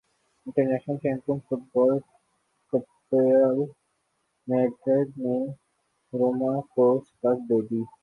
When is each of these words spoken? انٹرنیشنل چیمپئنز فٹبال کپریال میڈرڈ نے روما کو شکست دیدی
انٹرنیشنل 0.47 0.97
چیمپئنز 0.97 1.41
فٹبال 1.47 1.97
کپریال 2.73 3.59
میڈرڈ 4.47 5.17
نے 5.17 5.37
روما 6.13 6.59
کو 6.73 6.87
شکست 7.01 7.49
دیدی 7.49 7.81